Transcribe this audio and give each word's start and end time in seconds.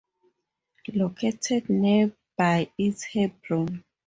Located 0.95 1.69
nearby 1.69 2.71
is 2.75 3.03
Hebron. 3.03 3.83